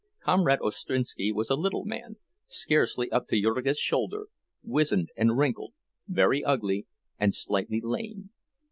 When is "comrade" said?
0.23-0.57